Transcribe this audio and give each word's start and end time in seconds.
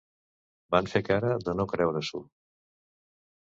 Van 0.75 0.89
fer 0.93 1.01
cara 1.09 1.33
de 1.49 1.55
no 1.59 1.67
creure-s'ho. 1.75 2.23